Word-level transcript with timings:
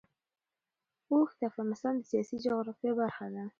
اوښ 1.11 1.29
د 1.39 1.41
افغانستان 1.49 1.93
د 1.97 2.01
سیاسي 2.11 2.35
جغرافیه 2.45 2.93
برخه 2.99 3.25
ده. 3.33 3.43